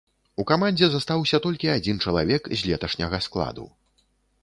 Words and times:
У 0.43 0.45
камандзе 0.51 0.89
застаўся 0.93 1.41
толькі 1.45 1.71
адзін 1.75 2.01
чалавек 2.07 2.51
з 2.57 2.73
леташняга 2.73 3.25
складу. 3.31 3.73